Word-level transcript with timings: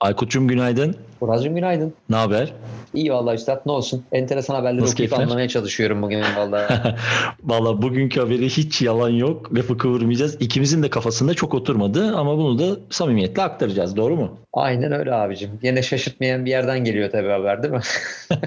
Aykut'cum 0.00 0.48
günaydın. 0.48 0.96
Buracığım 1.20 1.54
günaydın. 1.54 1.94
Ne 2.10 2.16
haber? 2.16 2.52
İyi 2.94 3.12
vallahi 3.12 3.34
üstad 3.34 3.60
ne 3.66 3.72
olsun. 3.72 4.04
Enteresan 4.12 4.54
haberleri 4.54 4.80
Nasıl 4.82 4.92
okuyup 4.92 5.10
keyifler? 5.10 5.26
anlamaya 5.26 5.48
çalışıyorum 5.48 6.02
bugün 6.02 6.22
vallahi. 6.36 6.94
Valla 7.44 7.82
bugünkü 7.82 8.20
haberi 8.20 8.48
hiç 8.48 8.82
yalan 8.82 9.08
yok. 9.08 9.54
Lafı 9.54 9.78
kıvırmayacağız. 9.78 10.36
İkimizin 10.40 10.82
de 10.82 10.90
kafasında 10.90 11.34
çok 11.34 11.54
oturmadı 11.54 12.16
ama 12.16 12.38
bunu 12.38 12.58
da 12.58 12.80
samimiyetle 12.90 13.42
aktaracağız. 13.42 13.96
Doğru 13.96 14.16
mu? 14.16 14.38
Aynen 14.52 14.92
öyle 14.92 15.14
abicim. 15.14 15.50
Yine 15.62 15.82
şaşırtmayan 15.82 16.44
bir 16.44 16.50
yerden 16.50 16.84
geliyor 16.84 17.10
tabii 17.10 17.28
haber 17.28 17.62
değil 17.62 17.74
mi? 17.74 17.80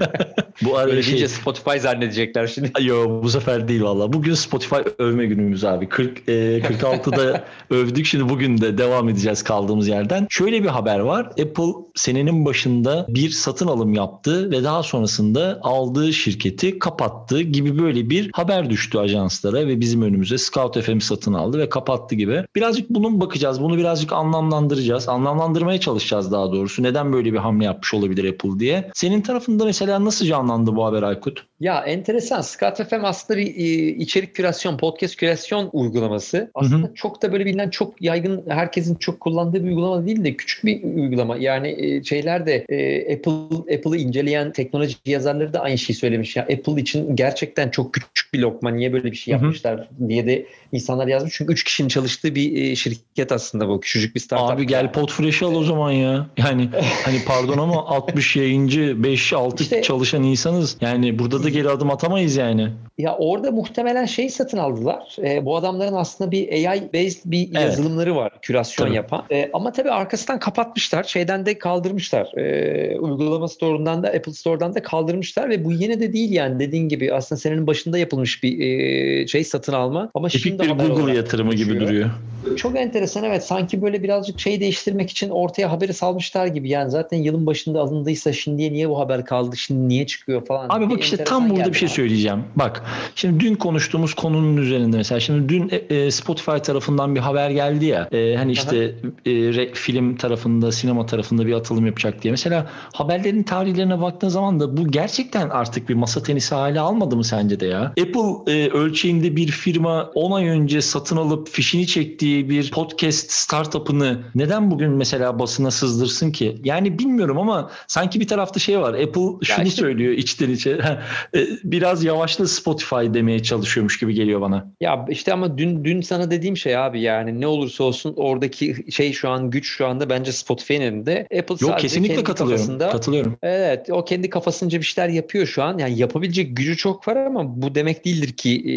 Bu 0.61 0.77
arada 0.77 0.91
Öyle 0.91 1.03
şey... 1.03 1.27
Spotify 1.27 1.77
zannedecekler 1.77 2.47
şimdi. 2.47 2.71
Yo 2.81 3.23
bu 3.23 3.29
sefer 3.29 3.67
değil 3.67 3.83
valla. 3.83 4.13
Bugün 4.13 4.33
Spotify 4.33 4.75
övme 4.99 5.25
günümüz 5.25 5.65
abi. 5.65 5.89
40 5.89 6.29
e, 6.29 6.31
46'da 6.59 7.43
övdük. 7.69 8.05
Şimdi 8.05 8.29
bugün 8.29 8.61
de 8.61 8.77
devam 8.77 9.09
edeceğiz 9.09 9.43
kaldığımız 9.43 9.87
yerden. 9.87 10.27
Şöyle 10.29 10.63
bir 10.63 10.67
haber 10.67 10.99
var. 10.99 11.25
Apple 11.25 11.73
senenin 11.95 12.45
başında 12.61 13.05
bir 13.09 13.29
satın 13.29 13.67
alım 13.67 13.93
yaptı 13.93 14.51
ve 14.51 14.63
daha 14.63 14.83
sonrasında 14.83 15.59
aldığı 15.61 16.13
şirketi 16.13 16.79
kapattı 16.79 17.41
gibi 17.41 17.79
böyle 17.79 18.09
bir 18.09 18.29
haber 18.33 18.69
düştü 18.69 18.97
ajanslara 18.97 19.67
ve 19.67 19.79
bizim 19.79 20.01
önümüze 20.01 20.37
Scout 20.37 20.81
FM 20.81 20.99
satın 20.99 21.33
aldı 21.33 21.59
ve 21.59 21.69
kapattı 21.69 22.15
gibi. 22.15 22.43
Birazcık 22.55 22.89
bunun 22.89 23.21
bakacağız. 23.21 23.61
Bunu 23.61 23.77
birazcık 23.77 24.13
anlamlandıracağız. 24.13 25.09
Anlamlandırmaya 25.09 25.79
çalışacağız 25.79 26.31
daha 26.31 26.51
doğrusu. 26.51 26.83
Neden 26.83 27.13
böyle 27.13 27.33
bir 27.33 27.37
hamle 27.37 27.65
yapmış 27.65 27.93
olabilir 27.93 28.33
Apple 28.33 28.59
diye. 28.59 28.91
Senin 28.93 29.21
tarafında 29.21 29.65
mesela 29.65 30.05
nasıl 30.05 30.25
canlandı 30.25 30.75
bu 30.75 30.85
haber 30.85 31.03
Aykut? 31.03 31.45
Ya 31.59 31.79
enteresan. 31.81 32.41
Scout 32.41 32.89
FM 32.89 33.03
aslında 33.03 33.39
bir 33.39 33.55
e, 33.55 33.87
içerik 33.87 34.35
kürasyon, 34.35 34.77
podcast 34.77 35.15
kürasyon 35.15 35.69
uygulaması. 35.73 36.51
Aslında 36.53 36.87
Hı 36.87 36.93
çok 36.95 37.21
da 37.21 37.33
böyle 37.33 37.45
bilinen 37.45 37.69
çok 37.69 38.01
yaygın, 38.01 38.43
herkesin 38.47 38.95
çok 38.95 39.19
kullandığı 39.19 39.63
bir 39.63 39.69
uygulama 39.69 40.07
değil 40.07 40.23
de 40.23 40.35
küçük 40.35 40.65
bir 40.65 40.83
uygulama. 40.83 41.37
Yani 41.37 41.75
e, 41.79 42.03
şeyler 42.03 42.45
de 42.45 42.50
e, 42.53 43.01
Apple 43.13 43.75
Apple'ı 43.75 43.97
inceleyen 43.97 44.51
teknoloji 44.51 44.95
yazarları 45.05 45.53
da 45.53 45.59
aynı 45.59 45.77
şeyi 45.77 45.97
söylemiş. 45.97 46.35
Ya 46.35 46.43
Apple 46.43 46.81
için 46.81 47.15
gerçekten 47.15 47.69
çok 47.69 47.93
küçük 47.93 48.33
bir 48.33 48.39
lokma. 48.39 48.71
Niye 48.71 48.93
böyle 48.93 49.11
bir 49.11 49.17
şey 49.17 49.31
yapmışlar 49.31 49.89
diye 50.07 50.27
de 50.27 50.45
insanlar 50.71 51.07
yazmış. 51.07 51.33
Çünkü 51.37 51.53
3 51.53 51.63
kişinin 51.63 51.87
çalıştığı 51.87 52.35
bir 52.35 52.61
e, 52.61 52.75
şirket 52.75 53.31
aslında 53.31 53.67
bu. 53.67 53.79
Küçücük 53.79 54.15
bir 54.15 54.19
startup. 54.19 54.49
Abi 54.49 54.67
gel 54.67 54.91
Podfresh'i 54.91 55.45
al 55.45 55.55
o 55.55 55.63
zaman 55.63 55.91
ya. 55.91 56.27
Yani 56.37 56.69
hani 57.05 57.17
pardon 57.25 57.57
ama 57.57 57.85
60 57.87 58.35
yayıncı 58.35 58.81
5-6 58.81 59.61
İşte- 59.61 59.81
çalışan 59.81 60.23
insanız. 60.23 60.77
Yani 60.81 61.19
burada 61.19 61.43
da 61.43 61.49
geri 61.49 61.69
adım 61.69 61.91
atamayız 61.91 62.35
yani. 62.35 62.69
Ya 62.97 63.15
orada 63.17 63.51
muhtemelen 63.51 64.05
şey 64.05 64.29
satın 64.29 64.57
aldılar. 64.57 65.15
E, 65.23 65.45
bu 65.45 65.57
adamların 65.57 65.93
aslında 65.93 66.31
bir 66.31 66.51
AI 66.51 66.93
based 66.93 67.21
bir 67.25 67.49
Evet. 67.51 67.61
yazılımları 67.61 68.15
var 68.15 68.31
kürasyon 68.41 68.85
Tabii. 68.85 68.95
yapan. 68.95 69.25
E, 69.31 69.49
ama 69.53 69.71
tabii 69.71 69.91
arkasından 69.91 70.39
kapatmışlar. 70.39 71.03
Şeyden 71.03 71.45
de 71.45 71.57
kaldırmışlar. 71.57 72.37
E, 72.37 72.99
uygulama 72.99 73.47
store'undan 73.47 74.03
da 74.03 74.07
Apple 74.07 74.33
Store'dan 74.33 74.75
da 74.75 74.81
kaldırmışlar 74.83 75.49
ve 75.49 75.65
bu 75.65 75.71
yine 75.71 75.99
de 75.99 76.13
değil 76.13 76.31
yani 76.31 76.59
dediğin 76.59 76.89
gibi 76.89 77.13
aslında 77.13 77.39
senenin 77.39 77.67
başında 77.67 77.97
yapılmış 77.97 78.43
bir 78.43 78.59
e, 78.59 79.27
şey 79.27 79.43
satın 79.43 79.73
alma. 79.73 80.11
Ama 80.13 80.27
Tipik 80.27 80.43
şimdi 80.43 80.60
bir 80.61 80.69
Google 80.69 81.15
yatırımı 81.15 81.53
gibi 81.55 81.79
duruyor. 81.79 82.09
Çok 82.55 82.77
enteresan 82.77 83.23
evet. 83.23 83.43
Sanki 83.43 83.81
böyle 83.81 84.03
birazcık 84.03 84.39
şey 84.39 84.59
değiştirmek 84.59 85.09
için 85.09 85.29
ortaya 85.29 85.71
haberi 85.71 85.93
salmışlar 85.93 86.47
gibi. 86.47 86.69
Yani 86.69 86.91
zaten 86.91 87.17
yılın 87.17 87.45
başında 87.45 87.81
alındıysa 87.81 88.33
şimdiye 88.33 88.73
niye 88.73 88.89
bu 88.89 88.99
haber 88.99 89.25
kaldı? 89.25 89.57
Şimdi 89.57 89.87
niye 89.87 90.07
çıkıyor 90.07 90.45
falan. 90.45 90.69
Abi 90.69 90.89
bak 90.89 91.01
işte 91.03 91.23
tam 91.23 91.49
burada 91.49 91.69
bir 91.69 91.77
şey 91.77 91.87
bana. 91.87 91.95
söyleyeceğim. 91.95 92.43
Bak 92.55 92.83
şimdi 93.15 93.39
dün 93.39 93.55
konuştuğumuz 93.55 94.13
konunun 94.13 94.57
üzerinde 94.57 94.97
mesela 94.97 95.19
şimdi 95.19 95.49
dün 95.49 95.69
e, 95.71 95.95
e, 95.95 96.11
Spotify 96.11 96.57
tarafından 96.57 97.15
bir 97.15 97.19
haber 97.19 97.49
geldi 97.49 97.85
ya. 97.85 98.07
E, 98.11 98.35
hani 98.35 98.51
işte 98.51 98.95
e, 99.25 99.29
re- 99.29 99.73
film 99.73 100.15
tarafında, 100.15 100.71
sinema 100.71 101.05
tarafında 101.05 101.47
bir 101.47 101.53
atılım 101.53 101.85
yapacak 101.85 102.23
diye. 102.23 102.31
Mesela 102.31 102.69
haberlerin 102.93 103.43
tarihlerine 103.43 104.01
baktığın 104.01 104.29
zaman 104.29 104.59
da 104.59 104.77
bu 104.77 104.87
gerçekten 104.87 105.49
artık 105.49 105.89
bir 105.89 105.95
masa 105.95 106.23
tenisi 106.23 106.55
hali 106.55 106.79
almadı 106.79 107.15
mı 107.15 107.23
sence 107.23 107.59
de 107.59 107.65
ya? 107.65 107.81
Apple 107.81 108.53
e, 108.53 108.69
ölçeğinde 108.69 109.35
bir 109.35 109.47
firma 109.47 110.11
10 110.15 110.31
ay 110.31 110.47
önce 110.47 110.81
satın 110.81 111.17
alıp 111.17 111.49
fişini 111.49 111.87
çektiği 111.87 112.30
bir 112.49 112.71
podcast 112.71 113.31
startup'ını 113.31 114.19
neden 114.35 114.71
bugün 114.71 114.91
mesela 114.91 115.39
basına 115.39 115.71
sızdırsın 115.71 116.31
ki? 116.31 116.61
Yani 116.63 116.99
bilmiyorum 116.99 117.37
ama 117.37 117.71
sanki 117.87 118.19
bir 118.19 118.27
tarafta 118.27 118.59
şey 118.59 118.79
var. 118.79 118.93
Apple 118.93 119.45
şunu 119.45 119.65
işte- 119.67 119.81
söylüyor 119.81 120.13
içten 120.13 120.49
içe. 120.49 120.71
E, 121.35 121.47
Biraz 121.63 122.03
yavaşla 122.03 122.47
Spotify 122.47 122.95
demeye 122.95 123.43
çalışıyormuş 123.43 123.99
gibi 123.99 124.13
geliyor 124.13 124.41
bana. 124.41 124.71
Ya 124.81 125.05
işte 125.09 125.33
ama 125.33 125.57
dün 125.57 125.85
dün 125.85 126.01
sana 126.01 126.31
dediğim 126.31 126.57
şey 126.57 126.77
abi 126.77 127.01
yani 127.01 127.41
ne 127.41 127.47
olursa 127.47 127.83
olsun 127.83 128.13
oradaki 128.17 128.91
şey 128.91 129.13
şu 129.13 129.29
an 129.29 129.49
güç 129.49 129.69
şu 129.69 129.87
anda 129.87 130.09
bence 130.09 130.31
Spotify'ın 130.31 130.81
elinde. 130.81 131.27
Apple 131.39 131.55
Yok 131.59 131.79
kesinlikle 131.79 132.23
katılıyorum. 132.23 132.57
kafasında 132.65 132.89
Katılıyorum. 132.89 133.37
Evet 133.43 133.89
o 133.89 134.05
kendi 134.05 134.29
kafasınca 134.29 134.79
bir 134.79 134.85
şeyler 134.85 135.09
yapıyor 135.09 135.45
şu 135.47 135.63
an. 135.63 135.77
Yani 135.77 135.99
yapabilecek 135.99 136.57
gücü 136.57 136.77
çok 136.77 137.07
var 137.07 137.15
ama 137.15 137.61
bu 137.61 137.75
demek 137.75 138.05
değildir 138.05 138.31
ki 138.33 138.61
e, 138.65 138.71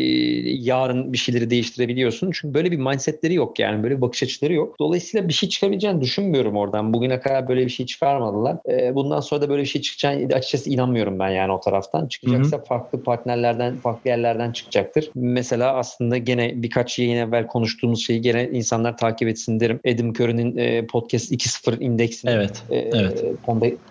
yarın 0.50 1.12
bir 1.12 1.18
şeyleri 1.18 1.50
değiştirebiliyorsun. 1.50 2.30
Çünkü 2.32 2.54
böyle 2.54 2.70
bir 2.72 2.76
mindsetleri 2.76 3.34
yok 3.34 3.43
yani 3.58 3.82
böyle 3.82 3.96
bir 3.96 4.00
bakış 4.00 4.22
açıları 4.22 4.52
yok. 4.52 4.76
Dolayısıyla 4.80 5.28
bir 5.28 5.32
şey 5.32 5.48
çıkabileceğini 5.48 6.00
düşünmüyorum 6.00 6.56
oradan. 6.56 6.92
Bugüne 6.94 7.20
kadar 7.20 7.48
böyle 7.48 7.64
bir 7.64 7.70
şey 7.70 7.86
çıkarmadılar. 7.86 8.56
E, 8.68 8.94
bundan 8.94 9.20
sonra 9.20 9.42
da 9.42 9.48
böyle 9.48 9.62
bir 9.62 9.68
şey 9.68 9.82
çıkacağını 9.82 10.34
açıkçası 10.34 10.70
inanmıyorum 10.70 11.18
ben 11.18 11.30
yani 11.30 11.52
o 11.52 11.60
taraftan. 11.60 12.08
Çıkacaksa 12.08 12.58
farklı 12.64 13.02
partnerlerden, 13.02 13.80
farklı 13.80 14.10
yerlerden 14.10 14.52
çıkacaktır. 14.52 15.10
Mesela 15.14 15.76
aslında 15.76 16.18
gene 16.18 16.62
birkaç 16.62 16.98
yayın 16.98 17.16
evvel 17.16 17.46
konuştuğumuz 17.46 18.06
şeyi 18.06 18.20
gene 18.20 18.48
insanlar 18.52 18.96
takip 18.96 19.28
etsin 19.28 19.60
derim. 19.60 19.80
Adam 19.86 20.08
Curry'nin 20.10 20.56
e, 20.56 20.86
Podcast 20.86 21.32
2.0 21.32 21.80
indeksini 21.80 22.30
Evet. 22.30 22.62
ee, 22.70 22.76
Evet. 22.76 23.24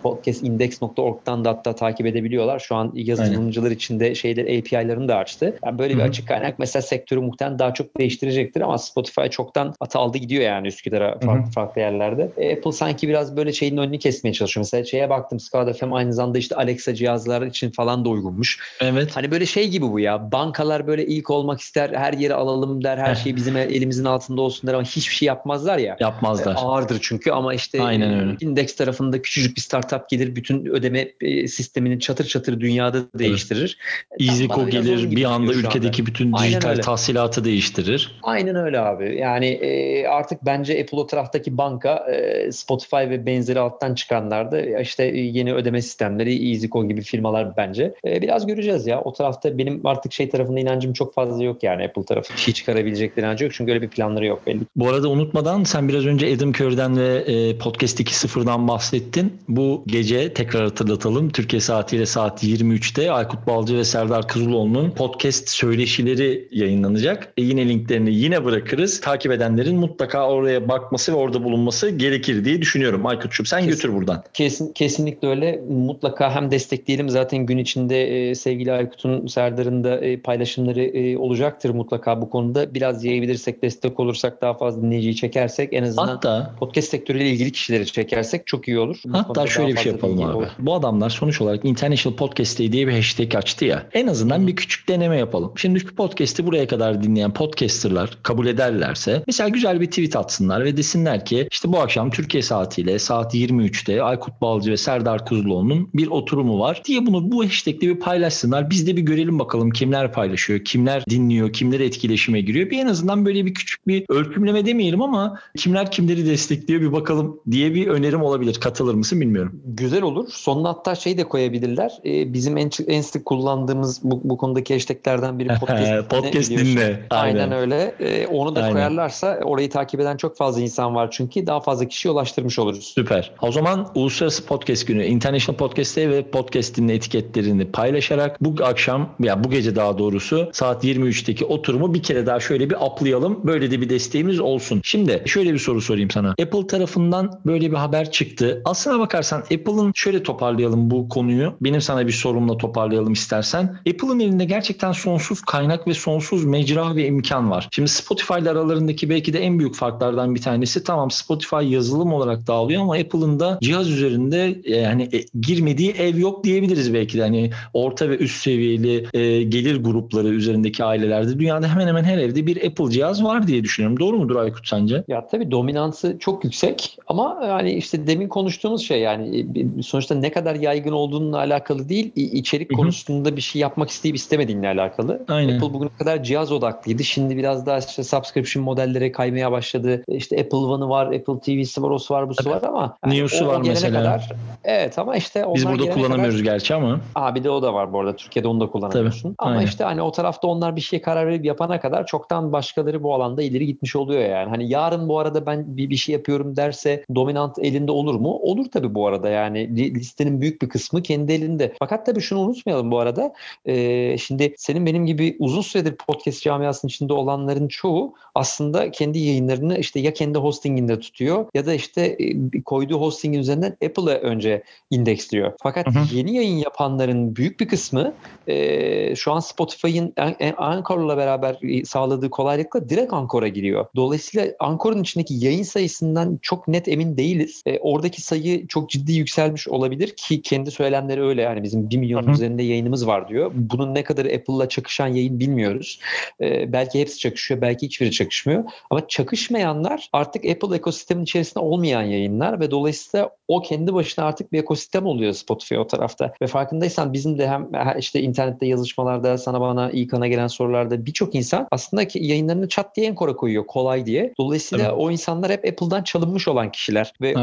podcastindex.org'dan 0.02 1.44
da 1.44 1.50
hatta 1.50 1.74
takip 1.74 2.06
edebiliyorlar. 2.06 2.58
Şu 2.58 2.74
an 2.74 2.92
yazılımcılar 2.94 3.70
için 3.70 4.00
de 4.00 4.14
şeyler 4.14 4.58
API'larını 4.58 5.08
da 5.08 5.16
açtı. 5.16 5.58
Yani 5.64 5.78
böyle 5.78 5.94
bir 5.94 5.98
Hı 5.98 6.04
hı. 6.04 6.08
açık 6.08 6.28
kaynak 6.28 6.58
mesela 6.58 6.82
sektörü 6.82 7.20
muhtemelen 7.20 7.58
daha 7.58 7.74
çok 7.74 7.98
değiştirecektir 7.98 8.60
ama 8.60 8.78
Spotify 8.78 9.26
çoktan 9.44 9.74
ata 9.80 10.00
aldı 10.00 10.18
gidiyor 10.18 10.42
yani 10.42 10.68
Üsküdar'a 10.68 11.18
farklı 11.18 11.50
farklı 11.50 11.80
yerlerde. 11.80 12.30
E, 12.36 12.56
Apple 12.56 12.72
sanki 12.72 13.08
biraz 13.08 13.36
böyle 13.36 13.52
şeyin 13.52 13.76
önünü 13.76 13.98
kesmeye 13.98 14.32
çalışıyor. 14.32 14.62
Mesela 14.62 14.84
şeye 14.84 15.10
baktım 15.10 15.40
Scout 15.40 15.78
FM 15.78 15.92
aynı 15.92 16.12
zamanda 16.12 16.38
işte 16.38 16.56
Alexa 16.56 16.94
cihazlar 16.94 17.42
için 17.42 17.70
falan 17.70 18.04
da 18.04 18.08
uygunmuş. 18.08 18.58
Evet. 18.80 19.16
Hani 19.16 19.30
böyle 19.30 19.46
şey 19.46 19.68
gibi 19.68 19.86
bu 19.86 20.00
ya. 20.00 20.32
Bankalar 20.32 20.86
böyle 20.86 21.06
ilk 21.06 21.30
olmak 21.30 21.60
ister, 21.60 21.90
her 21.90 22.12
yeri 22.12 22.34
alalım 22.34 22.84
der, 22.84 22.98
her 22.98 23.14
şey 23.14 23.36
bizim 23.36 23.56
elimizin 23.56 24.04
altında 24.04 24.40
olsun 24.40 24.68
der 24.68 24.74
ama 24.74 24.82
hiçbir 24.82 25.14
şey 25.14 25.26
yapmazlar 25.26 25.78
ya. 25.78 25.96
Yapmazlar. 26.00 26.54
E, 26.54 26.58
Ağırdır 26.58 26.98
çünkü 27.02 27.30
ama 27.30 27.54
işte 27.54 27.82
Aynen 27.82 28.10
e, 28.10 28.20
öyle. 28.20 28.36
indeks 28.40 28.76
tarafında 28.76 29.22
küçücük 29.22 29.56
bir 29.56 29.60
startup 29.60 30.08
gelir 30.08 30.36
bütün 30.36 30.66
ödeme 30.66 31.08
e, 31.20 31.48
sistemini 31.48 32.00
çatır 32.00 32.24
çatır 32.24 32.60
dünyada 32.60 32.98
değiştirir. 33.18 33.78
E, 34.20 34.26
tam 34.26 34.34
EasyCo 34.34 34.66
gelir 34.66 35.10
bir 35.10 35.24
anda 35.24 35.52
ülkedeki 35.52 36.06
bütün 36.06 36.32
Aynen 36.32 36.48
dijital 36.48 36.76
tahsilatı 36.76 37.44
değiştirir. 37.44 38.18
Aynen 38.22 38.56
öyle 38.56 38.80
abi. 38.80 39.16
Yani 39.18 39.33
e, 39.42 40.08
artık 40.08 40.44
bence 40.46 40.80
Apple 40.80 40.98
o 40.98 41.06
taraftaki 41.06 41.58
banka 41.58 42.06
e, 42.12 42.52
Spotify 42.52 42.96
ve 42.96 43.26
benzeri 43.26 43.60
alttan 43.60 43.94
çıkanlar 43.94 44.52
da 44.52 44.60
ya 44.60 44.80
işte 44.80 45.04
e, 45.04 45.20
yeni 45.20 45.54
ödeme 45.54 45.82
sistemleri 45.82 46.50
EasyCo 46.50 46.88
gibi 46.88 47.02
firmalar 47.02 47.56
bence. 47.56 47.94
E, 48.06 48.22
biraz 48.22 48.46
göreceğiz 48.46 48.86
ya. 48.86 49.00
O 49.00 49.12
tarafta 49.12 49.58
benim 49.58 49.86
artık 49.86 50.12
şey 50.12 50.28
tarafında 50.28 50.60
inancım 50.60 50.92
çok 50.92 51.14
fazla 51.14 51.44
yok 51.44 51.62
yani 51.62 51.84
Apple 51.84 52.04
tarafı. 52.04 52.34
Bir 52.34 52.38
şey 52.38 52.54
çıkarabilecekleri 52.54 53.26
inancı 53.26 53.44
yok. 53.44 53.52
Çünkü 53.54 53.72
öyle 53.72 53.82
bir 53.82 53.88
planları 53.88 54.26
yok 54.26 54.46
belli. 54.46 54.60
Bu 54.76 54.88
arada 54.88 55.08
unutmadan 55.08 55.64
sen 55.64 55.88
biraz 55.88 56.06
önce 56.06 56.34
Adam 56.34 56.50
Curry'den 56.50 56.96
ve 56.96 57.16
e, 57.16 57.58
Podcast 57.58 58.00
2.0'dan 58.00 58.68
bahsettin. 58.68 59.32
Bu 59.48 59.84
gece 59.86 60.34
tekrar 60.34 60.64
hatırlatalım. 60.64 61.30
Türkiye 61.30 61.60
saatiyle 61.60 62.06
saat 62.06 62.44
23'te 62.44 63.12
Aykut 63.12 63.46
Balcı 63.46 63.76
ve 63.76 63.84
Serdar 63.84 64.28
Kızıloğlu'nun 64.28 64.90
podcast 64.90 65.48
söyleşileri 65.48 66.48
yayınlanacak. 66.50 67.32
E, 67.36 67.42
yine 67.42 67.68
linklerini 67.68 68.14
yine 68.14 68.44
bırakırız. 68.44 69.00
Takip 69.00 69.23
edenlerin 69.30 69.76
mutlaka 69.76 70.28
oraya 70.28 70.68
bakması 70.68 71.12
ve 71.12 71.16
orada 71.16 71.44
bulunması 71.44 71.90
gerekir 71.90 72.44
diye 72.44 72.62
düşünüyorum. 72.62 73.06
Aykut'cum 73.06 73.46
sen 73.46 73.58
Kesin. 73.58 73.70
götür 73.70 73.94
buradan. 73.94 74.22
Kesin 74.34 74.72
kesinlikle 74.72 75.28
öyle. 75.28 75.62
Mutlaka 75.70 76.34
hem 76.34 76.50
destekleyelim. 76.50 77.08
Zaten 77.08 77.46
gün 77.46 77.58
içinde 77.58 78.30
e, 78.30 78.34
sevgili 78.34 78.72
Aykut'un, 78.72 79.26
Serdar'ın 79.26 79.84
da 79.84 79.96
e, 79.96 80.16
paylaşımları 80.20 80.82
e, 80.84 81.16
olacaktır 81.16 81.70
mutlaka 81.70 82.20
bu 82.20 82.30
konuda. 82.30 82.74
Biraz 82.74 83.04
yayabilirsek, 83.04 83.62
destek 83.62 84.00
olursak, 84.00 84.42
daha 84.42 84.54
fazla 84.54 84.82
dinleyiciyi 84.82 85.16
çekersek 85.16 85.72
en 85.72 85.82
azından 85.82 86.06
Hatta 86.06 86.54
podcast 86.60 86.88
sektörüyle 86.88 87.30
ilgili 87.30 87.52
kişileri 87.52 87.86
çekersek 87.86 88.46
çok 88.46 88.68
iyi 88.68 88.78
olur. 88.78 89.00
Bu 89.04 89.18
Hatta 89.18 89.46
şöyle 89.46 89.72
bir 89.72 89.78
şey 89.78 89.92
yapalım 89.92 90.22
abi. 90.22 90.36
olur. 90.36 90.46
Bu 90.58 90.74
adamlar 90.74 91.10
sonuç 91.10 91.40
olarak 91.40 91.64
International 91.64 92.16
Podcast 92.16 92.58
Day 92.58 92.72
diye 92.72 92.86
bir 92.86 92.92
hashtag 92.92 93.34
açtı 93.34 93.64
ya. 93.64 93.86
En 93.92 94.06
azından 94.06 94.46
bir 94.46 94.56
küçük 94.56 94.88
deneme 94.88 95.16
yapalım. 95.18 95.52
Şimdi 95.56 95.84
podcast'i 95.86 96.46
buraya 96.46 96.66
kadar 96.66 97.02
dinleyen 97.02 97.32
podcasterlar 97.32 98.18
kabul 98.22 98.46
ederlerse 98.46 99.13
dinlerse 99.14 99.24
mesela 99.26 99.48
güzel 99.48 99.80
bir 99.80 99.86
tweet 99.86 100.16
atsınlar 100.16 100.64
ve 100.64 100.76
desinler 100.76 101.24
ki 101.24 101.48
işte 101.50 101.72
bu 101.72 101.80
akşam 101.80 102.10
Türkiye 102.10 102.42
saatiyle 102.42 102.98
saat 102.98 103.34
23'te 103.34 104.02
Aykut 104.02 104.40
Balcı 104.40 104.70
ve 104.70 104.76
Serdar 104.76 105.26
Kuzuloğlu'nun 105.26 105.88
bir 105.94 106.06
oturumu 106.06 106.58
var 106.58 106.82
diye 106.84 107.06
bunu 107.06 107.32
bu 107.32 107.44
hashtag'te 107.44 107.88
bir 107.88 108.00
paylaşsınlar. 108.00 108.70
Biz 108.70 108.86
de 108.86 108.96
bir 108.96 109.02
görelim 109.02 109.38
bakalım 109.38 109.70
kimler 109.70 110.12
paylaşıyor, 110.12 110.60
kimler 110.64 111.04
dinliyor, 111.10 111.52
kimler 111.52 111.80
etkileşime 111.80 112.40
giriyor. 112.40 112.70
Bir 112.70 112.78
en 112.78 112.86
azından 112.86 113.26
böyle 113.26 113.46
bir 113.46 113.54
küçük 113.54 113.88
bir 113.88 114.04
ölçümleme 114.08 114.66
demeyelim 114.66 115.02
ama 115.02 115.38
kimler 115.56 115.90
kimleri 115.90 116.26
destekliyor 116.26 116.80
bir 116.80 116.92
bakalım 116.92 117.40
diye 117.50 117.74
bir 117.74 117.86
önerim 117.86 118.22
olabilir. 118.22 118.54
Katılır 118.54 118.94
mısın 118.94 119.20
bilmiyorum. 119.20 119.60
Güzel 119.66 120.02
olur. 120.02 120.28
Sonuna 120.30 120.68
hatta 120.68 120.94
şey 120.94 121.18
de 121.18 121.24
koyabilirler. 121.24 121.92
Ee, 122.04 122.32
bizim 122.32 122.56
en, 122.56 122.70
en 122.88 123.00
sık 123.00 123.24
kullandığımız 123.24 124.00
bu, 124.04 124.20
bu 124.24 124.36
konudaki 124.36 124.74
hashtaglerden 124.74 125.38
biri 125.38 125.48
podcast, 125.60 126.10
podcast 126.10 126.50
dinle. 126.50 127.06
Aynen, 127.10 127.40
Aynen 127.40 127.52
öyle. 127.52 127.94
Ee, 128.00 128.26
onu 128.26 128.56
da 128.56 128.62
Aynen. 128.62 128.74
Koyarlarsa 128.94 129.40
orayı 129.44 129.70
takip 129.70 130.00
eden 130.00 130.16
çok 130.16 130.36
fazla 130.36 130.60
insan 130.60 130.94
var 130.94 131.10
çünkü 131.10 131.46
daha 131.46 131.60
fazla 131.60 131.88
kişiye 131.88 132.12
ulaştırmış 132.12 132.58
oluruz. 132.58 132.92
Süper. 132.94 133.32
O 133.42 133.52
zaman 133.52 133.90
Uluslararası 133.94 134.46
Podcast 134.46 134.86
Günü 134.86 135.04
International 135.04 135.56
Podcast 135.56 135.96
Day 135.96 136.10
ve 136.10 136.22
Podcast 136.30 136.76
dinle 136.76 136.94
etiketlerini 136.94 137.70
paylaşarak 137.70 138.36
bu 138.40 138.64
akşam 138.64 139.08
ya 139.20 139.44
bu 139.44 139.50
gece 139.50 139.76
daha 139.76 139.98
doğrusu 139.98 140.50
saat 140.52 140.84
23'teki 140.84 141.44
oturumu 141.44 141.94
bir 141.94 142.02
kere 142.02 142.26
daha 142.26 142.40
şöyle 142.40 142.70
bir 142.70 142.86
aplayalım. 142.86 143.40
Böyle 143.44 143.70
de 143.70 143.80
bir 143.80 143.88
desteğimiz 143.88 144.40
olsun. 144.40 144.80
Şimdi 144.84 145.22
şöyle 145.26 145.52
bir 145.52 145.58
soru 145.58 145.80
sorayım 145.80 146.10
sana. 146.10 146.28
Apple 146.28 146.66
tarafından 146.66 147.40
böyle 147.46 147.70
bir 147.70 147.76
haber 147.76 148.10
çıktı. 148.10 148.62
Aslına 148.64 148.98
bakarsan 148.98 149.40
Apple'ın 149.40 149.92
şöyle 149.94 150.22
toparlayalım 150.22 150.90
bu 150.90 151.08
konuyu. 151.08 151.54
Benim 151.60 151.80
sana 151.80 152.06
bir 152.06 152.12
sorumla 152.12 152.56
toparlayalım 152.56 153.12
istersen. 153.12 153.64
Apple'ın 153.88 154.20
elinde 154.20 154.44
gerçekten 154.44 154.92
sonsuz 154.92 155.40
kaynak 155.40 155.88
ve 155.88 155.94
sonsuz 155.94 156.44
mecra 156.44 156.96
ve 156.96 157.06
imkan 157.06 157.50
var. 157.50 157.68
Şimdi 157.72 157.88
Spotify 157.88 158.34
ile 158.38 158.50
aralarındaki 158.84 159.08
belki 159.08 159.32
de 159.32 159.38
en 159.38 159.58
büyük 159.58 159.74
farklardan 159.74 160.34
bir 160.34 160.40
tanesi 160.40 160.84
tamam 160.84 161.10
Spotify 161.10 161.64
yazılım 161.64 162.12
olarak 162.12 162.46
dağılıyor 162.46 162.82
ama 162.82 162.94
Apple'ın 162.94 163.40
da 163.40 163.58
cihaz 163.62 163.90
üzerinde 163.90 164.60
e, 164.64 164.76
yani 164.76 165.08
e, 165.12 165.24
girmediği 165.40 165.90
ev 165.92 166.18
yok 166.18 166.44
diyebiliriz 166.44 166.94
belki 166.94 167.18
de. 167.18 167.22
Hani 167.22 167.50
orta 167.74 168.10
ve 168.10 168.16
üst 168.16 168.42
seviyeli 168.42 169.06
e, 169.12 169.42
gelir 169.42 169.84
grupları 169.84 170.28
üzerindeki 170.28 170.84
ailelerde 170.84 171.38
dünyada 171.38 171.68
hemen 171.68 171.86
hemen 171.86 172.04
her 172.04 172.18
evde 172.18 172.46
bir 172.46 172.56
Apple 172.66 172.90
cihaz 172.90 173.24
var 173.24 173.46
diye 173.46 173.64
düşünüyorum. 173.64 174.00
Doğru 174.00 174.16
mudur 174.16 174.36
Aykut 174.36 174.68
sence? 174.68 175.04
Ya 175.08 175.26
tabii 175.26 175.50
dominansı 175.50 176.16
çok 176.20 176.44
yüksek 176.44 176.96
ama 177.06 177.40
yani 177.48 177.72
işte 177.72 178.06
demin 178.06 178.28
konuştuğumuz 178.28 178.82
şey 178.86 179.00
yani 179.00 179.46
e, 179.78 179.82
sonuçta 179.82 180.14
ne 180.14 180.32
kadar 180.32 180.54
yaygın 180.54 180.92
olduğununla 180.92 181.38
alakalı 181.38 181.88
değil 181.88 182.12
içerik 182.16 182.70
Hı-hı. 182.70 182.76
konusunda 182.76 183.36
bir 183.36 183.40
şey 183.40 183.62
yapmak 183.62 183.90
isteyip 183.90 184.16
istemediğinle 184.16 184.68
alakalı. 184.68 185.24
Aynen. 185.28 185.56
Apple 185.56 185.72
bugüne 185.74 185.90
kadar 185.98 186.22
cihaz 186.22 186.52
odaklıydı. 186.52 187.04
Şimdi 187.04 187.36
biraz 187.36 187.66
daha 187.66 187.78
işte 187.78 188.02
subscription 188.02 188.66
modellere 188.74 189.12
kaymaya 189.12 189.52
başladı. 189.52 190.04
İşte 190.08 190.40
Apple 190.40 190.56
One'ı 190.58 190.88
var, 190.88 191.06
Apple 191.06 191.40
TV'si 191.40 191.82
var, 191.82 191.90
osu 191.90 192.14
var, 192.14 192.28
busu 192.28 192.50
var 192.50 192.62
ama 192.62 192.96
yani 193.04 193.18
News'u 193.18 193.46
var 193.46 193.62
mesela. 193.66 194.02
Kadar, 194.02 194.32
evet 194.64 194.98
ama 194.98 195.16
işte 195.16 195.46
Biz 195.54 195.66
burada 195.66 195.90
kullanamıyoruz 195.90 196.40
kadar, 196.40 196.52
gerçi 196.52 196.74
ama. 196.74 197.00
Aa 197.14 197.34
bir 197.34 197.44
de 197.44 197.50
o 197.50 197.62
da 197.62 197.74
var 197.74 197.92
bu 197.92 198.00
arada. 198.00 198.16
Türkiye'de 198.16 198.48
onu 198.48 198.60
da 198.60 198.66
kullanamıyorsun. 198.70 199.22
Tabii, 199.22 199.34
ama 199.38 199.50
aynen. 199.50 199.66
işte 199.66 199.84
hani 199.84 200.02
o 200.02 200.12
tarafta 200.12 200.48
onlar 200.48 200.76
bir 200.76 200.80
şeye 200.80 201.02
karar 201.02 201.26
verip 201.26 201.44
yapana 201.44 201.80
kadar 201.80 202.06
çoktan 202.06 202.52
başkaları 202.52 203.02
bu 203.02 203.14
alanda 203.14 203.42
ileri 203.42 203.66
gitmiş 203.66 203.96
oluyor 203.96 204.20
yani. 204.20 204.48
Hani 204.48 204.68
yarın 204.68 205.08
bu 205.08 205.18
arada 205.18 205.46
ben 205.46 205.76
bir, 205.76 205.90
bir 205.90 205.96
şey 205.96 206.12
yapıyorum 206.12 206.56
derse 206.56 207.04
dominant 207.14 207.58
elinde 207.58 207.92
olur 207.92 208.14
mu? 208.14 208.30
Olur 208.30 208.66
tabii 208.72 208.94
bu 208.94 209.06
arada 209.06 209.28
yani 209.28 209.76
listenin 209.94 210.40
büyük 210.40 210.62
bir 210.62 210.68
kısmı 210.68 211.02
kendi 211.02 211.32
elinde. 211.32 211.74
Fakat 211.78 212.06
tabii 212.06 212.20
şunu 212.20 212.40
unutmayalım 212.40 212.90
bu 212.90 212.98
arada. 212.98 213.32
Ee, 213.66 214.18
şimdi 214.18 214.54
senin 214.56 214.86
benim 214.86 215.06
gibi 215.06 215.36
uzun 215.38 215.60
süredir 215.60 215.96
podcast 215.96 216.42
camiasının 216.42 216.88
içinde 216.88 217.12
olanların 217.12 217.68
çoğu 217.68 218.14
aslında 218.34 218.63
kendi 218.72 219.18
yayınlarını 219.18 219.78
işte 219.78 220.00
ya 220.00 220.12
kendi 220.12 220.38
hostinginde 220.38 221.00
tutuyor 221.00 221.46
ya 221.54 221.66
da 221.66 221.74
işte 221.74 222.02
e, 222.02 222.62
koyduğu 222.62 223.00
hostingin 223.00 223.38
üzerinden 223.38 223.76
Apple'a 223.84 224.14
önce 224.14 224.62
indeksliyor. 224.90 225.52
Fakat 225.62 225.86
hı 225.86 225.90
hı. 225.90 226.04
yeni 226.12 226.34
yayın 226.36 226.56
yapanların 226.56 227.36
büyük 227.36 227.60
bir 227.60 227.68
kısmı 227.68 228.14
e, 228.46 229.16
şu 229.16 229.32
an 229.32 229.40
Spotify'ın 229.40 230.14
Anchor'la 230.56 231.16
beraber 231.16 231.58
e, 231.62 231.84
sağladığı 231.84 232.30
kolaylıkla 232.30 232.88
direkt 232.88 233.12
Anchor'a 233.12 233.48
giriyor. 233.48 233.86
Dolayısıyla 233.96 234.48
Anchor'un 234.58 235.02
içindeki 235.02 235.34
yayın 235.34 235.62
sayısından 235.62 236.38
çok 236.42 236.68
net 236.68 236.88
emin 236.88 237.16
değiliz. 237.16 237.62
E, 237.66 237.78
oradaki 237.78 238.22
sayı 238.22 238.66
çok 238.66 238.90
ciddi 238.90 239.12
yükselmiş 239.12 239.68
olabilir 239.68 240.14
ki 240.16 240.42
kendi 240.42 240.70
söylemleri 240.70 241.22
öyle 241.22 241.42
yani 241.42 241.62
bizim 241.62 241.90
1 241.90 241.96
milyonun 241.96 242.32
üzerinde 242.32 242.62
yayınımız 242.62 243.06
var 243.06 243.28
diyor. 243.28 243.52
Bunun 243.54 243.94
ne 243.94 244.04
kadar 244.04 244.24
Apple'la 244.24 244.68
çakışan 244.68 245.06
yayın 245.06 245.40
bilmiyoruz. 245.40 246.00
E, 246.40 246.72
belki 246.72 247.00
hepsi 247.00 247.18
çakışıyor, 247.18 247.60
belki 247.60 247.86
hiçbiri 247.86 248.10
çakışmıyor. 248.10 248.53
Ama 248.90 249.08
çakışmayanlar 249.08 250.08
artık 250.12 250.44
Apple 250.44 250.76
ekosistemin 250.76 251.22
içerisinde 251.22 251.64
olmayan 251.64 252.02
yayınlar 252.02 252.60
ve 252.60 252.70
dolayısıyla 252.70 253.30
o 253.48 253.62
kendi 253.62 253.94
başına 253.94 254.24
artık 254.24 254.52
bir 254.52 254.58
ekosistem 254.58 255.06
oluyor 255.06 255.32
Spotify 255.32 255.76
o 255.76 255.86
tarafta. 255.86 256.32
Ve 256.42 256.46
farkındaysan 256.46 257.12
bizim 257.12 257.38
de 257.38 257.48
hem 257.48 257.68
işte 257.98 258.22
internette 258.22 258.66
yazışmalarda 258.66 259.38
sana 259.38 259.60
bana 259.60 259.90
iyi 259.90 260.06
kana 260.06 260.28
gelen 260.28 260.46
sorularda 260.46 261.06
birçok 261.06 261.34
insan 261.34 261.68
aslında 261.70 262.08
ki 262.08 262.24
yayınlarını 262.24 262.68
çat 262.68 262.96
diye 262.96 263.06
enkora 263.06 263.36
koyuyor 263.36 263.66
kolay 263.66 264.06
diye. 264.06 264.34
Dolayısıyla 264.38 264.84
evet. 264.84 264.94
o 264.98 265.10
insanlar 265.10 265.52
hep 265.52 265.64
Apple'dan 265.64 266.02
çalınmış 266.02 266.48
olan 266.48 266.72
kişiler 266.72 267.12
ve 267.20 267.36
o, 267.36 267.40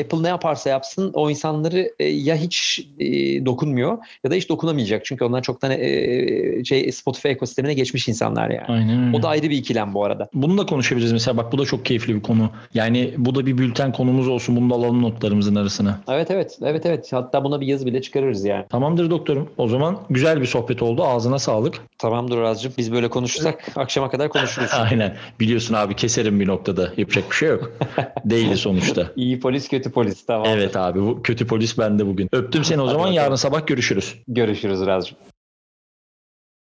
Apple 0.00 0.22
ne 0.22 0.28
yaparsa 0.28 0.70
yapsın 0.70 1.10
o 1.14 1.30
insanları 1.30 1.92
e, 1.98 2.04
ya 2.04 2.36
hiç 2.36 2.86
e, 2.98 3.06
dokunmuyor 3.46 3.98
ya 4.24 4.30
da 4.30 4.34
hiç 4.34 4.48
dokunamayacak. 4.48 5.04
Çünkü 5.04 5.24
onlar 5.24 5.42
çoktan 5.42 5.70
e, 5.70 6.64
şey 6.64 6.92
Spotify 6.92 7.28
ekosistemine 7.28 7.74
geçmiş 7.74 8.08
insanlar 8.08 8.50
yani. 8.50 8.66
Aynen 8.68 9.06
öyle. 9.06 9.16
O 9.16 9.22
da 9.22 9.28
ayrı 9.28 9.50
bir 9.50 9.56
ikilem 9.56 9.94
bu 9.94 10.04
arada. 10.04 10.28
Bunu 10.50 10.58
da 10.58 10.66
konuşabiliriz 10.66 11.12
mesela 11.12 11.36
bak 11.36 11.52
bu 11.52 11.58
da 11.58 11.64
çok 11.64 11.84
keyifli 11.84 12.14
bir 12.14 12.22
konu. 12.22 12.50
Yani 12.74 13.14
bu 13.16 13.34
da 13.34 13.46
bir 13.46 13.58
bülten 13.58 13.92
konumuz 13.92 14.28
olsun. 14.28 14.56
Bunu 14.56 14.70
da 14.70 14.74
alalım 14.74 15.02
notlarımızın 15.02 15.54
arasına. 15.54 16.00
Evet 16.08 16.30
evet. 16.30 16.58
Evet 16.62 16.86
evet. 16.86 17.12
Hatta 17.12 17.44
buna 17.44 17.60
bir 17.60 17.66
yazı 17.66 17.86
bile 17.86 18.02
çıkarırız 18.02 18.44
yani. 18.44 18.64
Tamamdır 18.68 19.10
doktorum. 19.10 19.48
O 19.58 19.68
zaman 19.68 19.98
güzel 20.10 20.40
bir 20.40 20.46
sohbet 20.46 20.82
oldu. 20.82 21.04
Ağzına 21.04 21.38
sağlık. 21.38 21.74
Tamamdır 21.98 22.38
Razcığım. 22.38 22.72
Biz 22.78 22.92
böyle 22.92 23.10
konuşursak 23.10 23.64
akşama 23.76 24.10
kadar 24.10 24.28
konuşuruz. 24.28 24.70
Aynen. 24.90 25.16
Biliyorsun 25.40 25.74
abi 25.74 25.96
keserim 25.96 26.40
bir 26.40 26.46
noktada. 26.46 26.92
Yapacak 26.96 27.30
bir 27.30 27.36
şey 27.36 27.48
yok. 27.48 27.72
Değil 28.24 28.56
sonuçta. 28.56 29.06
İyi 29.16 29.40
polis 29.40 29.68
kötü 29.68 29.90
polis. 29.90 30.26
Tamam. 30.26 30.46
Evet 30.48 30.76
abi. 30.76 31.02
Bu 31.02 31.22
kötü 31.22 31.46
polis 31.46 31.78
bende 31.78 32.06
bugün. 32.06 32.28
Öptüm 32.32 32.64
seni 32.64 32.80
o 32.80 32.88
zaman. 32.88 33.12
Yarın 33.12 33.34
sabah 33.34 33.66
görüşürüz. 33.66 34.14
Görüşürüz 34.28 34.86
Razcığım. 34.86 35.18